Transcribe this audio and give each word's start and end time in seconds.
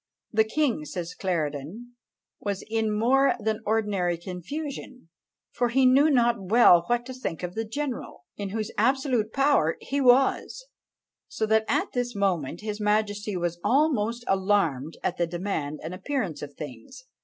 "The 0.33 0.43
king," 0.45 0.83
says 0.85 1.13
Clarendon, 1.13 1.91
"was 2.39 2.63
in 2.67 2.91
more 2.91 3.35
than 3.39 3.61
ordinary 3.67 4.17
confusion, 4.17 5.09
for 5.51 5.69
he 5.69 5.85
knew 5.85 6.09
not 6.09 6.41
well 6.41 6.85
what 6.87 7.05
to 7.05 7.13
think 7.13 7.43
of 7.43 7.53
the 7.53 7.65
general, 7.65 8.25
in 8.35 8.49
whose 8.49 8.71
absolute 8.79 9.31
power 9.31 9.77
he 9.79 10.01
was 10.01 10.65
so 11.27 11.45
that 11.45 11.65
at 11.67 11.91
this 11.91 12.15
moment 12.15 12.61
his 12.61 12.81
majesty 12.81 13.37
was 13.37 13.59
almost 13.63 14.25
alarmed 14.27 14.97
at 15.03 15.17
the 15.17 15.27
demand 15.27 15.79
and 15.83 15.93
appearance 15.93 16.41
of 16.41 16.55
things." 16.55 17.03